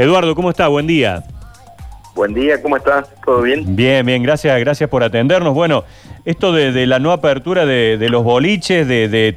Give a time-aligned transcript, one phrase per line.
[0.00, 0.66] Eduardo, ¿cómo está?
[0.68, 1.22] Buen día.
[2.14, 3.06] Buen día, ¿cómo estás?
[3.22, 3.76] ¿Todo bien?
[3.76, 5.52] Bien, bien, gracias, gracias por atendernos.
[5.52, 5.84] Bueno,
[6.24, 9.36] esto de, de la no apertura de, de los boliches, de, de,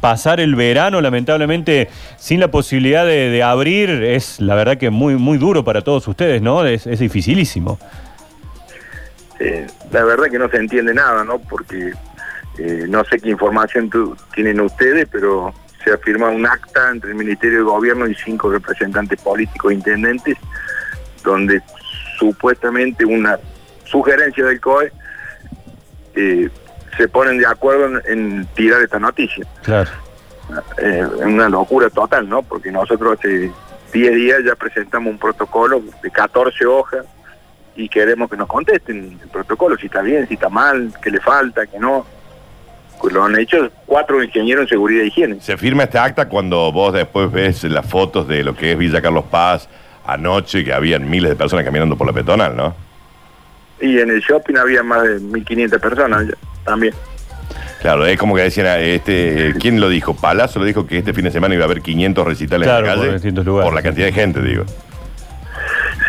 [0.00, 5.36] pasar el verano, lamentablemente, sin la posibilidad de, abrir, es la verdad que muy, muy
[5.36, 6.64] duro para todos ustedes, ¿no?
[6.64, 7.80] Es, es dificilísimo.
[9.40, 11.40] Eh, la verdad que no se entiende nada, ¿no?
[11.40, 11.92] Porque
[12.58, 13.90] eh, no sé qué información
[14.32, 15.52] tienen ustedes, pero
[15.84, 19.74] se ha firmado un acta entre el Ministerio de Gobierno y cinco representantes políticos e
[19.74, 20.38] intendentes,
[21.22, 21.62] donde
[22.18, 23.38] supuestamente una
[23.84, 24.92] sugerencia del COE
[26.14, 26.48] eh,
[26.96, 29.46] se ponen de acuerdo en, en tirar esta noticia.
[29.62, 29.90] Claro.
[30.78, 32.42] Eh, es una locura total, ¿no?
[32.42, 33.50] Porque nosotros hace
[33.92, 37.04] 10 días ya presentamos un protocolo de 14 hojas
[37.76, 41.20] y queremos que nos contesten el protocolo, si está bien, si está mal, qué le
[41.20, 42.06] falta, qué no.
[43.10, 45.40] Lo han hecho cuatro ingenieros en seguridad e higiene.
[45.40, 49.00] Se firma este acta cuando vos después ves las fotos de lo que es Villa
[49.02, 49.68] Carlos Paz
[50.06, 52.74] anoche, que habían miles de personas caminando por la peatonal, ¿no?
[53.80, 56.24] Y en el shopping había más de 1.500 personas
[56.64, 56.94] también.
[57.82, 60.14] Claro, es como que decían, ah, este, ¿quién lo dijo?
[60.14, 62.86] Palazzo lo dijo que este fin de semana iba a haber 500 recitales Claro, en
[62.86, 63.12] la por calle.
[63.14, 63.66] distintos lugares.
[63.66, 64.64] Por la cantidad de gente, digo.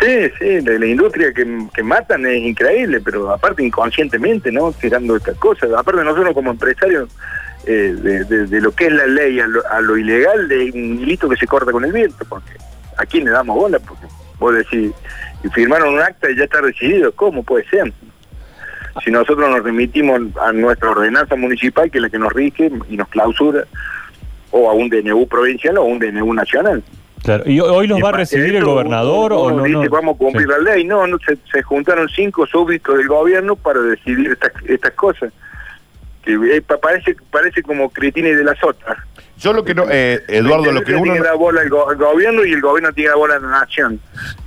[0.06, 4.72] Sí, sí, la, la industria que, que matan es increíble, pero aparte inconscientemente, ¿no?
[4.72, 5.70] Tirando estas cosas.
[5.76, 7.08] Aparte nosotros como empresarios,
[7.66, 11.36] eh, de, de- lo que es la ley a lo, ilegal, de un hilito que
[11.36, 12.52] se corta con el viento, porque
[12.96, 13.78] ¿a quién le damos bola?
[13.80, 14.06] Porque
[14.38, 14.92] vos decís,
[15.52, 17.92] firmaron un acta y ya está decidido, ¿cómo puede ser?
[19.04, 22.96] Si nosotros nos remitimos a nuestra ordenanza municipal, que es la que nos rige y
[22.96, 23.64] nos clausura,
[24.52, 26.82] o a un DNU provincial o a un DNU nacional.
[27.26, 27.42] Claro.
[27.46, 29.62] ¿Y hoy los Y va a recibir el gobernador uno o no?
[29.64, 29.90] Dice, no?
[29.90, 30.52] vamos a cumplir Sí.
[30.52, 30.84] la ley.
[30.84, 35.32] No, no se, se juntaron cinco súbditos del gobierno para decidir estas, estas cosas.
[36.22, 38.96] Que eh, pa- parece parece como cretines de las otras.
[39.38, 41.02] Yo lo que no, eh, Eduardo, lo que uno...
[41.12, 44.00] tiene dar bola go- al gobierno y el gobierno tiene dar bola la nación.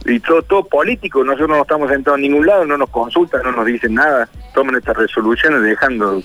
[0.05, 3.51] Y todo, todo político, nosotros no estamos sentados en ningún lado, no nos consultan, no
[3.51, 4.27] nos dicen nada.
[4.55, 6.23] Toman estas resoluciones dejando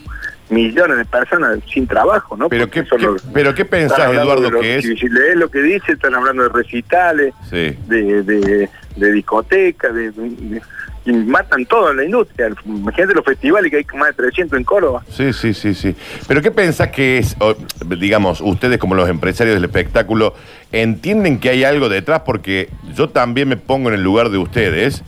[0.50, 2.48] millones de personas sin trabajo, ¿no?
[2.48, 4.84] Pero Porque qué, qué- los- pero qué pensás, Eduardo, que es...
[4.84, 7.76] Si, lees lo que dice, están hablando de recitales, Sí.
[7.86, 10.62] de, de, de discoteca, de, de-
[11.06, 12.48] y matan todo en la industria.
[12.64, 15.02] Imagínate los festivales que hay más de 300 en Córdoba.
[15.10, 15.94] Sí, sí, sí, sí.
[16.26, 17.54] Pero ¿qué pensás que es, o,
[17.98, 20.34] digamos, ustedes como los empresarios del espectáculo,
[20.72, 22.22] entienden que hay algo detrás?
[22.24, 25.02] Porque yo también me pongo en el lugar de ustedes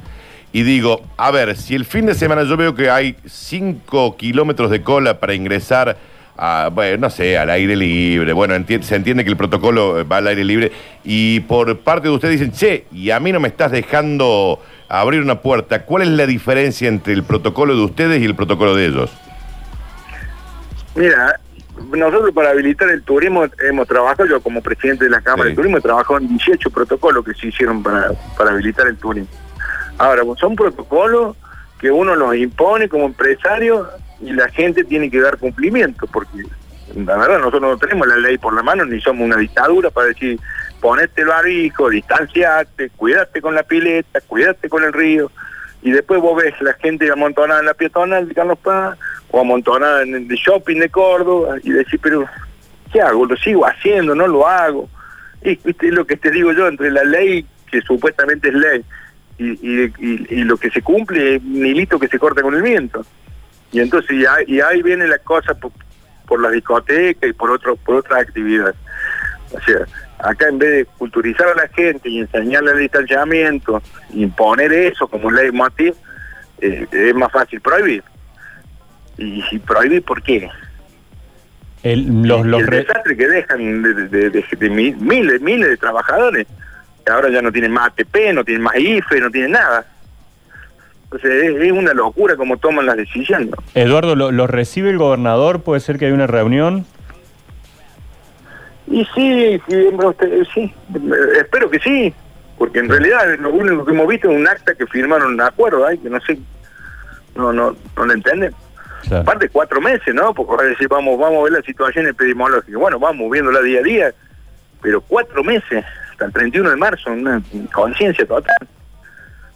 [0.56, 4.70] y digo, a ver, si el fin de semana yo veo que hay 5 kilómetros
[4.70, 5.98] de cola para ingresar
[6.34, 10.04] a, bueno, no sé, al aire libre, bueno, enti- se entiende que el protocolo eh,
[10.04, 10.72] va al aire libre
[11.04, 14.58] y por parte de ustedes dicen, che, y a mí no me estás dejando
[14.88, 18.74] abrir una puerta, ¿cuál es la diferencia entre el protocolo de ustedes y el protocolo
[18.74, 19.10] de ellos?
[20.94, 21.38] Mira,
[21.92, 25.50] nosotros para habilitar el turismo hemos trabajado, yo como presidente de la Cámara Sí.
[25.50, 29.28] de Turismo he trabajado en 18 protocolos que se hicieron para, para habilitar el turismo.
[29.98, 31.36] Ahora, pues, son protocolos
[31.78, 33.88] que uno los impone como empresario
[34.20, 36.42] y la gente tiene que dar cumplimiento, porque
[36.94, 40.08] la verdad nosotros no tenemos la ley por la mano, ni somos una dictadura para
[40.08, 40.38] decir,
[40.80, 45.30] ponete el barbijo, distanciate, cuídate con la pileta, cuídate con el río,
[45.82, 48.98] y después vos ves la gente amontonada en la peatonal de Carlos Paz,
[49.30, 52.26] o amontonada en el shopping de Córdoba, y decís, pero,
[52.92, 53.26] ¿qué hago?
[53.26, 54.14] ¿Lo sigo haciendo?
[54.14, 54.88] ¿No lo hago?
[55.42, 58.84] Y viste, lo que te digo yo, entre la ley, que supuestamente es ley,
[59.38, 62.54] y, y, y- y lo que se cumple es un hilito que se corta con
[62.54, 63.04] el viento.
[63.72, 65.72] Y entonces, y ahí, y ahí viene la cosa por,
[66.26, 68.74] por las discotecas y por, otro, por otras actividades.
[69.52, 69.86] O sea,
[70.18, 73.82] acá en vez de culturizar a la gente y enseñarle el distanciamiento,
[74.14, 75.94] imponer eso como ley motiv,
[76.60, 78.02] eh, es más fácil prohibir.
[79.18, 80.48] ¿Y, prohibir por qué?
[81.82, 85.68] El- los, los el re- desastre que dejan de, de- de- de mi- miles, miles
[85.70, 86.46] de trabajadores,
[87.10, 89.86] ahora ya no tienen más ATP, no tienen más IFE, no tienen nada.
[91.04, 93.50] Entonces es, es una locura como toman las decisiones.
[93.50, 93.56] ¿no?
[93.74, 95.62] Eduardo, ¿lo, lo recibe el gobernador?
[95.62, 96.84] ¿Puede ser que hay una reunión?
[98.88, 99.88] Y sí, sí,
[100.54, 100.60] sí,
[100.94, 102.14] eh, espero que sí,
[102.56, 105.84] porque en realidad lo único que hemos visto es un acta que firmaron un acuerdo,
[105.84, 106.38] ay, que no sé,
[107.34, 108.54] no, no, no lo entienden.
[109.02, 109.22] Claro.
[109.22, 110.32] Aparte cuatro meses, ¿no?
[110.32, 112.78] Porque decir, vamos, vamos a ver la situación epidemiológica.
[112.78, 114.14] Bueno, vamos viéndola día a día,
[114.80, 115.84] pero cuatro meses,
[116.16, 117.42] hasta el 31 de marzo, una
[117.72, 118.66] conciencia total.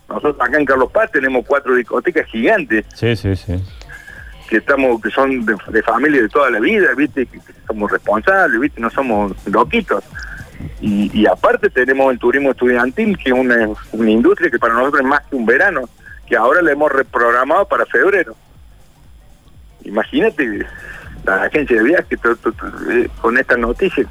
[0.08, 3.62] Nosotros acá en Carlos Paz tenemos cuatro discotecas gigantes Sí, sí, sí.
[4.48, 7.24] que estamos que son de, de familia de toda la vida, ¿viste?
[7.26, 8.80] Que, que somos responsables, ¿viste?
[8.80, 10.04] No somos loquitos.
[10.82, 15.00] Y, y aparte tenemos el turismo estudiantil, que es una, una industria que para nosotros
[15.00, 15.88] es más que un verano,
[16.26, 18.34] que ahora le hemos reprogramado para febrero.
[19.84, 20.66] Imagínate
[21.24, 22.18] la agencia de viajes
[22.90, 24.04] eh, con esta noticia.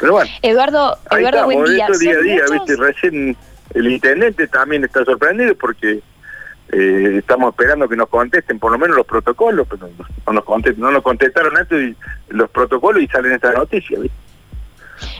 [0.00, 1.86] Pero bueno, Eduardo, ahí Eduardo estamos, buen día.
[1.86, 2.66] esto día a ¿Son día, muchos?
[2.66, 2.76] ¿viste?
[2.82, 3.36] Recién
[3.74, 6.00] el intendente también está sorprendido porque
[6.72, 9.88] eh, estamos esperando que nos contesten por lo menos los protocolos, pero
[10.26, 11.96] no nos, contest- no nos contestaron antes
[12.28, 14.16] los protocolos y salen estas noticias, ¿viste?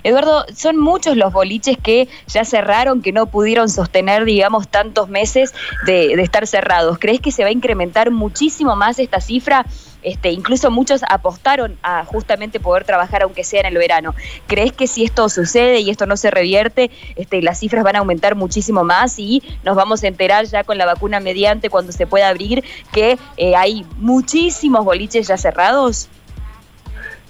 [0.02, 5.54] Eduardo, son muchos los boliches que ya cerraron, que no pudieron sostener, digamos, tantos meses
[5.86, 6.98] de, de estar cerrados.
[6.98, 9.64] ¿Crees que se va a incrementar muchísimo más esta cifra?
[10.02, 14.14] Este, incluso muchos apostaron a justamente poder trabajar aunque sea en el verano.
[14.46, 18.00] ¿Crees que si esto sucede y esto no se revierte, este, las cifras van a
[18.00, 22.06] aumentar muchísimo más y nos vamos a enterar ya con la vacuna mediante cuando se
[22.06, 26.08] pueda abrir que eh, hay muchísimos boliches ya cerrados?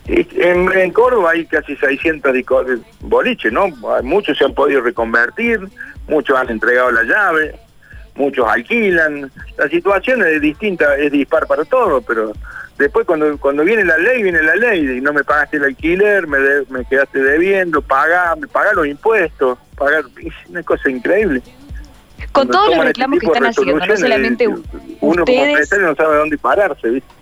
[0.06, 2.64] En, en Córdoba hay casi 600 disco-
[3.00, 3.68] boliches, ¿no?
[4.02, 5.60] Muchos se han podido reconvertir,
[6.08, 7.54] muchos han entregado la llave,
[8.16, 9.30] muchos alquilan.
[9.56, 12.32] La situación es distinta, es dispar para todos, pero
[12.80, 16.26] después cuando cuando viene la ley, viene la ley, y no me pagaste el alquiler,
[16.26, 21.40] me, de- me quedaste debiendo, paga, me paga los impuestos, pagar, es una cosa increíble.
[22.32, 24.60] Con Cuando todos los este reclamos que están haciendo, no solamente Uno
[25.00, 25.48] como ustedes...
[25.48, 27.14] empresario no sabe dónde pararse, ¿viste?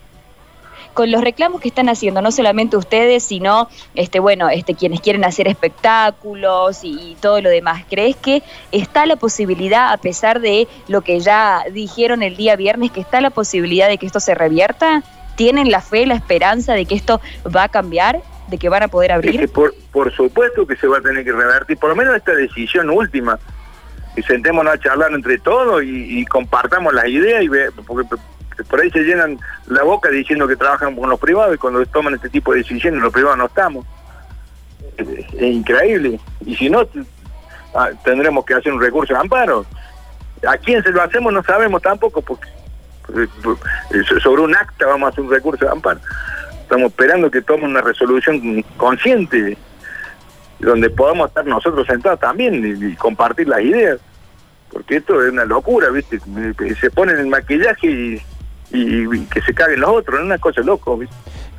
[0.95, 5.25] con los reclamos que están haciendo, no solamente ustedes, sino este bueno, este quienes quieren
[5.25, 7.85] hacer espectáculos y, y todo lo demás.
[7.89, 12.91] ¿Crees que está la posibilidad, a pesar de lo que ya dijeron el día viernes,
[12.91, 15.05] que está la posibilidad de que esto se revierta?
[15.39, 18.21] ¿Tienen la fe, la esperanza de que esto va a cambiar?
[18.49, 19.49] ¿De que van a poder abrir?
[19.53, 22.91] por, por supuesto que se va a tener que revertir, por lo menos esta decisión
[22.91, 23.39] última,
[24.17, 28.17] y sentémonos a charlar entre todos y, y compartamos las ideas, y ve, porque
[28.69, 29.39] por ahí se llenan
[29.69, 33.01] la boca diciendo que trabajan con los privados y cuando toman este tipo de decisiones
[33.01, 33.87] los privados no estamos.
[34.97, 36.19] Es, es increíble.
[36.45, 36.85] Y si no,
[37.77, 39.65] ah, tendremos que hacer un recurso de amparo.
[40.45, 41.33] ¿A quién se lo hacemos?
[41.33, 42.49] No sabemos tampoco, porque
[44.23, 46.01] sobre un acta vamos a hacer un recurso de amparo.
[46.63, 49.57] Estamos esperando que tomen una resolución consciente,
[50.59, 53.99] donde podamos estar nosotros sentados también y, compartir las ideas.
[54.71, 56.21] Porque esto es una locura, ¿viste?
[56.79, 58.21] Se ponen el maquillaje
[58.71, 61.01] y, que se caguen los otros, es una cosa loco.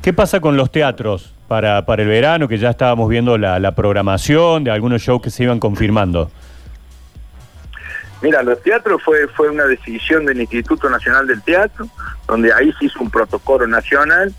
[0.00, 2.46] ¿Qué pasa con los teatros para, para el verano?
[2.46, 6.30] Que ya estábamos viendo la programación de algunos shows que se iban confirmando.
[8.22, 11.88] Mira, los teatros fue, fue una decisión del Instituto Nacional del Teatro,
[12.26, 14.34] donde ahí se hizo un protocolo nacional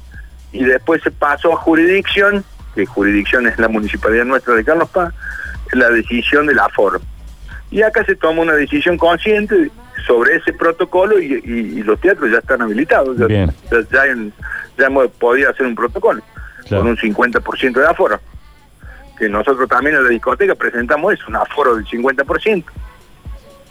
[0.52, 2.44] y después se pasó a jurisdicción,
[2.76, 5.14] que jurisdicción es la municipalidad nuestra de Carlos Paz,
[5.74, 7.02] la decisión del aforo.
[7.72, 9.72] Y acá se toma una decisión consciente
[10.06, 13.18] sobre ese protocolo y, y- y los teatros ya están habilitados.
[13.18, 13.52] Ya, Bien.
[13.72, 14.34] ya, ya en-
[14.78, 16.22] ya hemos podido hacer un protocolo
[16.68, 16.84] Claro.
[16.84, 18.20] con un 50% de aforo.
[19.18, 22.66] Que nosotros también en la discoteca presentamos eso, un aforo del 50%.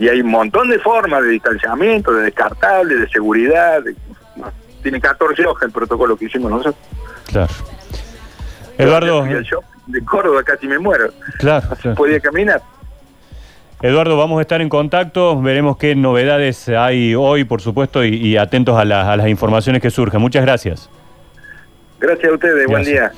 [0.00, 3.80] Y hay un montón de formas de distanciamiento, de descartable, de seguridad.
[3.82, 3.94] de-
[4.34, 4.50] no,
[4.82, 6.74] tiene 14 hojas el protocolo que hicimos nosotros.
[7.26, 7.52] Claro.
[8.78, 11.10] Eduardo, shopping de Córdoba casi me muero.
[11.38, 11.96] claro, claro.
[11.96, 12.62] podía caminar.
[13.82, 18.36] Eduardo, vamos a estar en contacto, veremos qué novedades hay hoy, por supuesto, y, y
[18.36, 20.20] atentos a, las- a las informaciones que surjan.
[20.20, 20.88] Muchas gracias.
[21.98, 23.12] Gracias a ustedes, buen día.